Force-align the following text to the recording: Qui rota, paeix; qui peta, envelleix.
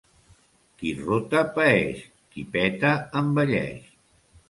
Qui 0.79 0.93
rota, 1.09 1.45
paeix; 1.59 2.01
qui 2.33 2.49
peta, 2.57 2.99
envelleix. 3.25 3.97